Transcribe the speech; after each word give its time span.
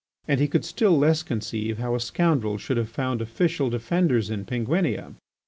And 0.27 0.39
he 0.39 0.47
could 0.47 0.65
still 0.65 0.97
less 0.97 1.21
conceive 1.21 1.77
how 1.77 1.93
a 1.93 1.99
scoundrel 1.99 2.57
should 2.57 2.77
have 2.77 2.89
found 2.89 3.21
official 3.21 3.69
defenders 3.69 4.31
in 4.31 4.45
Penguinia. 4.45 5.13